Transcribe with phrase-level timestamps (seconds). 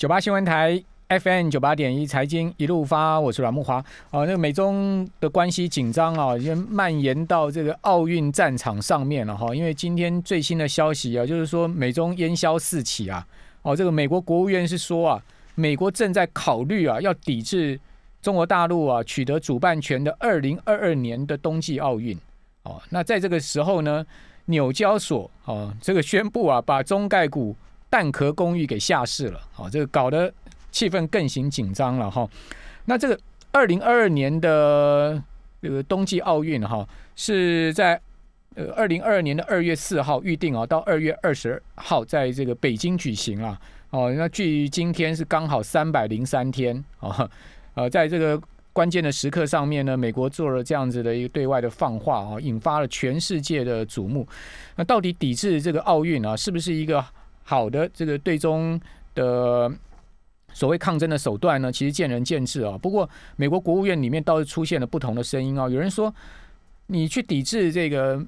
[0.00, 3.84] 九八新闻台 FM 九八点一财经一路发，我是阮木华。
[4.10, 9.54] 哦，那个美中的关系紧张啊，已经蔓延到这个奥运战场上面了哈。
[9.54, 13.26] 因为今天最新的消息啊，就是说美中烟消四起啊。
[13.60, 15.22] 哦，这个美国国务院是说啊，
[15.54, 17.78] 美国正在考虑啊，要抵制
[18.22, 22.18] 中国大陆啊取得主办权的二零二二年的冬季奥运。
[22.62, 24.02] 哦，那在这个时候呢，
[24.46, 27.54] 纽交所哦，这个宣布啊，把中概股。
[27.90, 30.32] 蛋壳公寓给下市了，好，这个搞得
[30.70, 32.26] 气氛更形紧张了哈。
[32.84, 33.18] 那这个
[33.50, 35.20] 二零二二年的
[35.60, 38.00] 这个冬季奥运哈，是在
[38.54, 43.60] 呃二零二二年的二月四号预定啊，到二月二十号在这个北京举行啊。
[43.90, 47.28] 哦，那距今天是刚好三百零三天啊。
[47.74, 48.40] 呃，在这个
[48.72, 54.24] 关键的时刻上面呢，美国做了这样子的一个对外的放话啊，引发了全世界的瞩目。
[54.76, 57.04] 那到底抵制这个奥运啊，是不是一个？
[57.50, 58.80] 好的，这个对中
[59.12, 59.68] 的
[60.52, 62.78] 所谓抗争的手段呢，其实见仁见智啊。
[62.78, 65.68] 不过，美国国务院里面倒是出现了不同的声音啊。
[65.68, 66.14] 有人说，
[66.86, 68.24] 你去抵制这个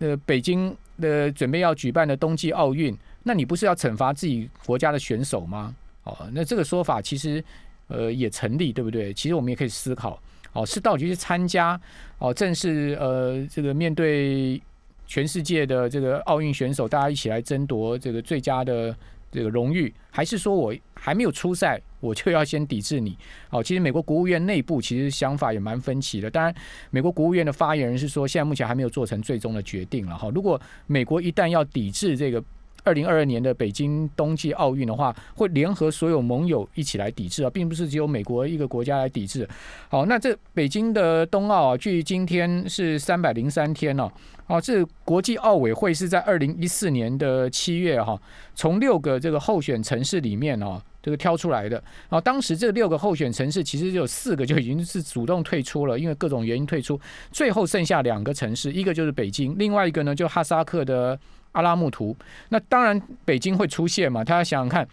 [0.00, 5.72] 呃北京的准备要举办的冬季奥运，那你不是要惩罚自己国家的选手吗？
[6.02, 7.44] 哦，那这个说法其实
[7.86, 9.14] 呃也成立，对不对？
[9.14, 10.20] 其实我们也可以思考，
[10.52, 11.80] 哦，是到底去参加
[12.18, 14.60] 哦，正是呃这个面对。
[15.08, 18.94] 全世界的这个奥运选手，大家一起来争夺这个最佳的
[19.32, 23.16] 这个荣誉，还是说我还没有出赛，我就要先抵制你？
[23.48, 26.30] 好， 其实美国国务院内部其实想法也蛮分歧的。
[26.30, 26.54] 当然，
[26.90, 30.16] 美国国务院的发言人是说，现在目前还没有做成最终的决定了。
[30.16, 32.44] 哈，如果美国一旦要抵制这个。
[32.84, 39.48] 二零二二年的北京冬季奥运的话，会联合所有盟友一起来抵制啊，并不是只有美国一个国家来抵制。
[39.88, 44.10] 好，那这北京的冬奥啊，距今天是三百零三天了。
[44.46, 48.18] 哦，这国际奥委会是在二零一四年的七月哈，
[48.54, 51.82] 从六个这个候选城市里面哦，这个挑出来的。
[52.08, 56.98] 啊，当时这六个候选城市其实就有四个就已经是主动退出了，因为各种原因退出。
[57.30, 61.18] 最后剩下两个城市，一个就是北京，另外一个呢就哈萨克的。
[61.52, 62.16] 阿拉木图，
[62.50, 64.24] 那当然北京会出现嘛？
[64.24, 64.86] 大家想想看，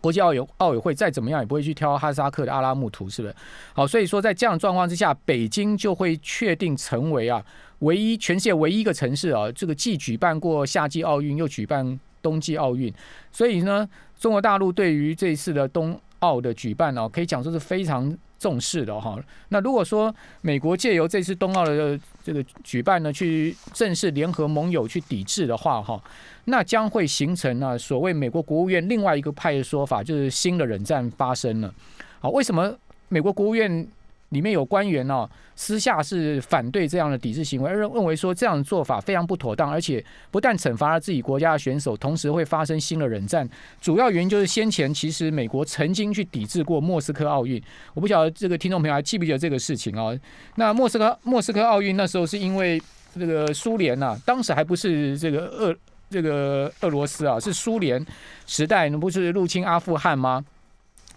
[0.00, 3.34] 国际奥委奥委会再怎么样也不会去挑哈萨克的阿拉木图，是不是？
[3.74, 7.44] 好，所以说在这样状况之下，北京就会确定成为啊
[7.80, 12.92] 唯一全世界唯一一个城市啊，这个既举办过夏季奥运又举办冬季奥运，
[13.32, 18.16] 所以呢，中国大陆对于这一次的冬奥的举办呢，可以讲说是非常。
[18.40, 26.02] 重视的哈，那如果说美国借由这次冬奥的这个举办呢，去正式联合盟友去抵制的话哈，
[26.44, 31.74] 那将会形成呢所谓美国国务院另外一个派的说法，就是新的冷战发生了。
[32.20, 32.76] 好，为什么
[33.08, 33.86] 美国国务院？
[34.30, 43.48] 里面有官员呢，私下是反对这样的抵制行为，认认为说这样的做法非常不妥当，而且不但惩罚了自己国家的选手，同时会发生新的冷战。
[43.80, 47.62] 主要原因就是先前其实美国曾经去抵制过莫斯科奥运，
[47.94, 50.16] 我不晓得这个听众朋友还记不记得这个事情啊？
[50.54, 52.80] 那莫斯科莫斯科奥运那时候是因为
[53.14, 55.76] 这个苏联呐，当时还不是这个俄
[56.08, 58.04] 这个俄罗斯啊，是苏联
[58.46, 60.44] 时代，不是入侵阿富汗吗？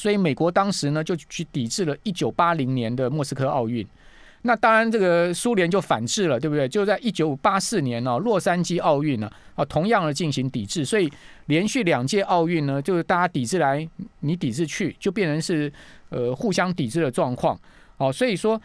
[0.00, 3.86] 所以美国当时呢就去抵制了1980年的莫斯科奥运，
[4.42, 6.66] 那当然这个苏联就反制了，对不对？
[6.66, 11.10] 就在1984年呢洛杉矶奥运呢啊同样的进行抵制，所以
[11.46, 13.86] 连续两届奥运呢就是大家抵制来
[14.20, 15.70] 你抵制去，就变成是
[16.08, 17.60] 呃互相抵制的状况，
[17.98, 18.60] 哦，所以说。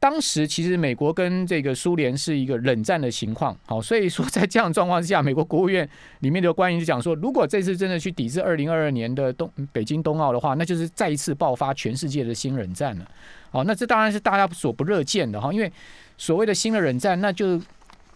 [0.00, 5.88] 当时其实美国跟这个苏联是一个冷战的情况， 好，所以说在这样状况之下，美国国务院
[6.20, 13.10] 里面的官员就讲说，如果这次真的去抵制二零二二年的东北京冬奥的话，那就是再一次爆发全世界的新冷战了。
[13.50, 15.72] 好，那这当然是大家所不热见的哈，因为
[16.16, 17.60] 所谓的新的冷战，那就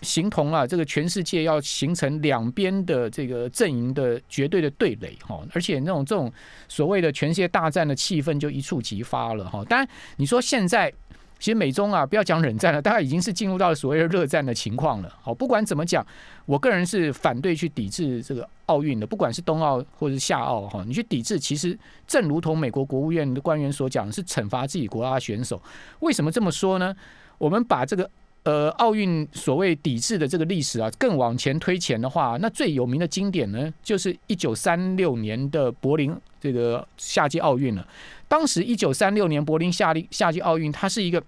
[0.03, 6.33] 形同了这个全世界要形成两边的这个阵营的绝对的对垒哈，而且那种这种
[6.69, 9.65] 所谓的全世界大战的气氛就一触即发了哈。
[9.65, 9.89] 当然，
[10.19, 10.93] 你说现在。
[11.43, 15.13] 其实美中啊，不要讲冷战了，大概已经是进入到所谓的热战的情况了。
[15.21, 16.07] 好，不管怎么讲，
[16.47, 21.77] 我个人是反对去抵制这个奥运的，不管是冬奥或者是夏奥哈，你去抵制，其实
[22.07, 25.61] 正如同美国国务院的官员所讲，是惩罚自己国家选手。
[25.99, 26.95] 为什么这么说呢？
[27.39, 28.09] 我们把这个
[28.45, 37.85] 呃奥运所谓抵制的这个历史啊，更往前推前的话，那最有名的经典呢，就是一九三六年的柏林这个夏季奥运了。
[38.29, 41.23] 当时一九三六年柏林夏令夏季奥运，它是一个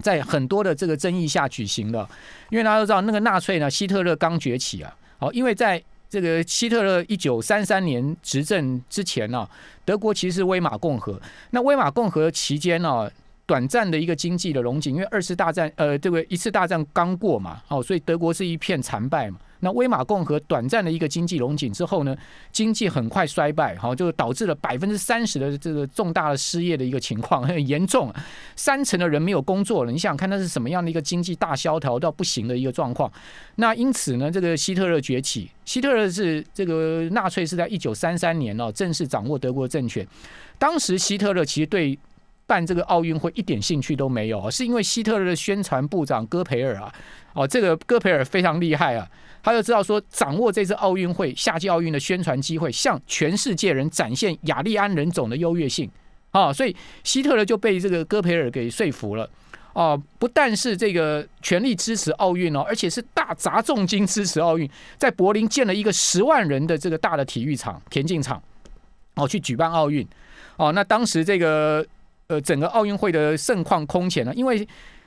[0.00, 2.08] 在很多的这个争议下举行的，
[2.48, 4.94] 因为大家都知道那个纳粹呢，希特勒刚崛起啊。
[5.18, 9.48] 好，因为在这个希特勒一九三三年执政之前呢，
[9.84, 11.20] 德国其实是威马共和。
[11.50, 13.10] 那威马共和期间呢，
[13.46, 19.38] 短暂的一个经济的荣景，因为二次大战呃这个一次大战刚过嘛，哦，所以德国是一片惨败嘛。
[19.60, 22.16] 那威玛共和短暂的一个经济龙井之后呢，
[22.52, 28.12] 经济很快衰败，好，就导致了百分之三十的这个重大的失业的一个情况，很严重，
[28.56, 29.92] 三成的人没有工作了。
[29.92, 33.10] 你想想看，那是什么样的一个经济大萧条到不行的一个状况？
[33.56, 40.06] 那因此呢，这个希特勒崛起，希特勒是这个纳粹是在一九三三年哦正式掌握德国政权。
[40.58, 41.98] 当时希特勒其实对
[42.50, 46.92] 办这个奥运会一点兴趣都没有，是因为希特勒的宣传部长戈培尔啊，
[47.32, 49.08] 哦，这个戈培尔非常厉害啊，
[49.40, 55.88] 他就知道说掌握这次奥运会夏季奥运的宣传机会，向全世界人展现雅利安人种的优越性
[56.32, 56.74] 啊，所以
[57.04, 59.30] 希特勒就被这个戈培尔给说服了
[59.74, 64.68] 哦，不但是这个全力支持奥运哦，而且是大砸重金支持奥运，
[64.98, 68.42] 在柏林建了一个十万人的这个大的体育场田径场
[69.14, 70.04] 哦，去举办奥运
[70.56, 71.86] 哦，那当时这个。
[72.30, 74.64] 呃，整个奥运会的盛况空前了，因为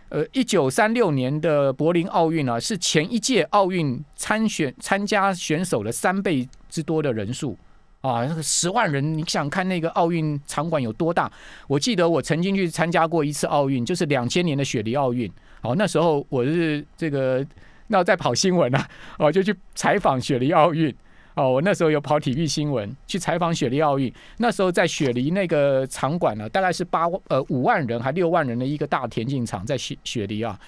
[0.10, 7.58] 呃，一九三六年的柏林奥运啊，是前一届奥运参选参加选手的三倍之多的人数
[8.02, 11.32] 啊，那个十万人，你想看那个奥运场馆有多大？
[11.70, 15.32] 我记得我曾经去参加过一次奥运，就是两千年的雪梨奥运，
[15.62, 17.42] 哦，那时候我是这个
[17.88, 18.86] 那在跑新闻啊，
[19.18, 20.94] 哦，就去采访雪梨奥运。
[21.36, 30.60] 哦，我那时候有跑体育新闻去采访雪梨奥运，那时候在雪梨那个场馆呢，大概是八呃五万人还六万人的一个大田径场在雪雪梨啊，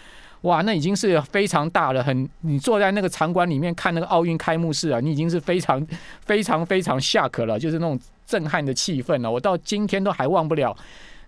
[0.42, 5.86] 哇，那已经是非常大了，很你坐在那个场馆里面看那个奥运开幕式啊，你已经是非常
[6.22, 10.76] 非常非常下课了，就是那种震撼的气氛了，我到今天都还忘不了。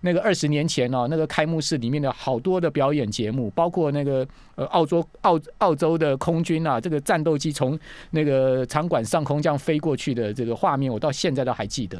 [0.00, 7.78] 那个二十年前哦，那个开幕式里面的好多的表演节目，包括那个呃澳洲澳澳洲的空军啊，这个战斗机从
[8.10, 11.98] 那个场馆上空这样飞过去的这个画面，我到现在都还记得。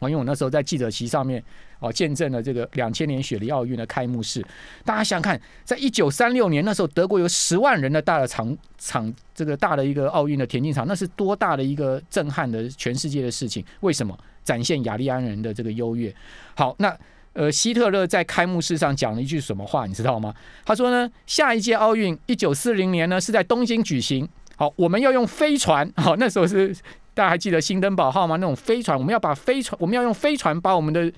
[0.00, 1.40] 哦，因为我那时候在记者席上面
[1.78, 4.44] 哦，见证了这个两千年雪梨奥运的开幕式。
[4.84, 13.64] 大家想想看，在一九三六年那时候，德国有十万人的大的场场，这个大的一个奥运的田径场，那是多大的一个震撼的全世界的事情？
[13.80, 14.18] 为什么？
[14.44, 16.14] 展现雅利安人的这个优越。
[16.54, 16.96] 好，那
[17.32, 20.32] 呃，希特勒在开幕式上讲了一句什么话，你知道吗？
[20.64, 24.28] 他说呢，下一届奥运一九四零年呢是在东京举行。
[24.54, 25.92] 好，我们要用飞船。
[25.96, 26.72] 好，那时候是
[27.12, 28.36] 大家还记得新登堡号吗？
[28.36, 31.12] 那种飞船，我们要把飞船，我们要用飞船把我们的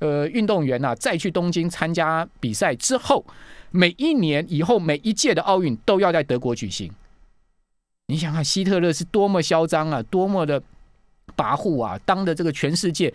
[0.00, 3.24] 呃运动员呐再去东京参加比赛之后，
[3.70, 6.90] 每一年以后每一届的奥运都要在德国举行。
[8.08, 10.60] 你想看希特勒是多么嚣张啊，多么的。
[11.36, 13.12] 跋扈啊，当着这个全世界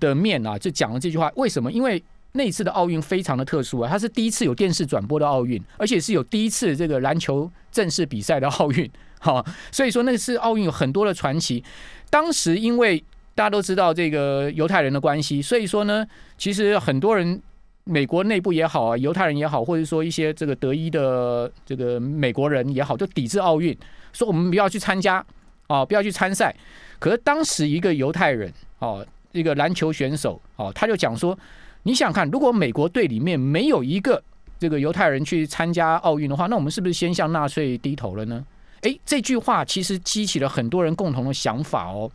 [0.00, 1.30] 的面啊，就讲了这句话。
[1.36, 1.70] 为什么？
[1.70, 8.90] 因为那次的奥运非常的特殊啊，它是第一次有电视转播的奥运，而且是有第一次这个篮球正式比赛的奥运。
[9.18, 11.64] 好， 所以说那次奥运有很多的传奇。
[12.10, 13.02] 当时因为
[13.34, 16.06] 大家都知道这个犹太人的关系，所以说呢，
[16.36, 17.40] 其实很多人
[17.84, 23.76] 美国内部也好啊，犹太人也好，或者说一些这个德裔的这个美国人也好，就抵制奥运，
[24.12, 25.24] 说我们不要去参加
[25.68, 26.54] 啊，不要去参赛。
[26.98, 31.38] 可是当时一个犹太人哦，一个篮球选手哦，他就讲说
[31.84, 34.22] ：“你想看，如果美国队里面没有一个
[34.58, 38.44] 这个犹太人去参加奥运的话，那我们是不是先向纳粹低头了呢？”
[38.82, 42.10] 诶，这句话其实激起了很多人共同的想法哦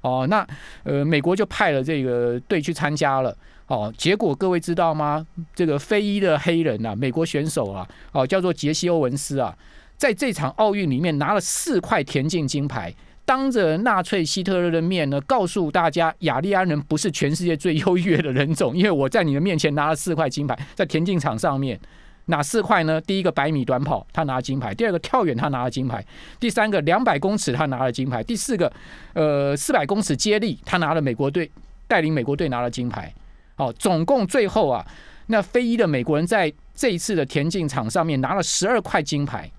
[0.00, 0.46] 哦，那
[0.84, 5.26] 呃，美国就派了这个队去参加了哦，结果各位知道吗？
[5.54, 9.56] 这个非裔的黑人啊，美国选手啊，哦，叫做杰西欧文斯啊，
[9.96, 12.94] 在这场奥运里面拿了四块田径金牌。
[13.26, 21.80] 当着纳粹希特勒的面呢，告诉大家雅利安人不是全世界最优越的人种，因为我在你的面前拿了四块金牌，在田径场上面
[22.26, 23.00] 哪四块呢？
[23.00, 26.04] 第一个百米短跑他拿了金牌，第二个跳远他拿了金牌，
[26.38, 28.70] 第三个两百公尺他拿了金牌，第四个
[29.14, 31.50] 呃四百公尺接力他拿了美国队
[31.86, 33.12] 带领美国队拿了金牌。
[33.56, 34.84] 好，总共最后啊，
[35.28, 39.50] 那非裔的美国人在这一次的田径场上面拿了十二块金牌。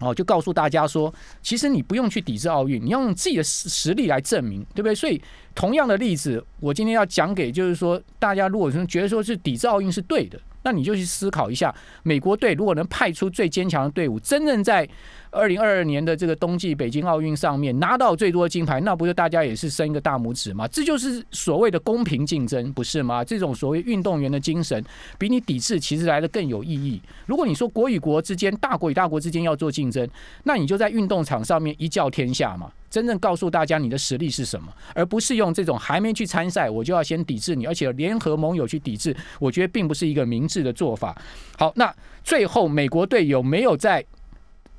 [0.00, 1.12] 哦，就告诉大家说，
[1.42, 4.94] 其实你不用去抵制奥运，你要用自己的实实力来证明，对不对？
[4.94, 5.20] 所以
[5.54, 14.88] 同样的例子，我今天要讲给就是说，大家如果说觉得说是抵制奥运是对的，那你就去思考一下，美国队如果能派出最坚强的队伍，真正在。
[15.36, 20.66] 二零二二年的这个冬季北京奥运上面拿到最多的金牌，那不就大家也是伸一个大拇指吗？
[20.68, 23.22] 这就是所谓的公平竞争，不是吗？
[23.22, 24.82] 这种所谓运动员的精神，
[25.18, 27.00] 比你抵制其实来的更有意义。
[27.26, 30.08] 如果你说国与国之间、大国与大国之间要做竞争，
[30.44, 41.16] 那你就在运动场上面一较天下嘛，真正告诉大家你的实力是什么，而不是用这种还没去参赛我就要先抵制你，而且联合盟友去抵制，我觉得并不是一个明智的做法。
[41.58, 44.04] 好，那最后美国队有没有在？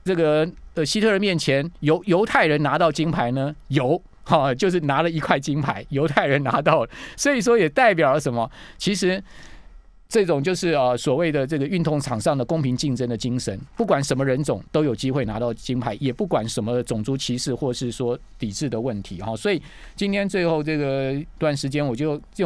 [0.07, 3.53] 这个呃，希特勒面前犹犹太人拿到金牌呢？
[3.67, 8.49] 有 哈，就是拿了一块金牌，犹 太人拿到了，所以说也代表了什么？
[8.77, 9.21] 其实
[10.09, 19.35] 这种就是呃所谓的这个运动场上的公平竞争的精神，不管什么人种都有机会拿到金牌，也不管什么种族歧视或是说抵制的问题哈。
[19.35, 19.61] 所以
[19.95, 22.23] 今天最后这个段时间，我就就。